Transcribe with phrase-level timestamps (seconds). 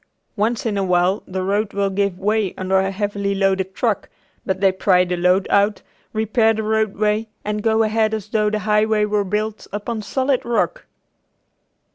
[0.35, 4.09] Once in awhile the road will give way under a heavily loaded truck,
[4.43, 8.57] but they pry the load out, repair the roadway, and go ahead as though the
[8.65, 10.85] highway were built upon solid rock.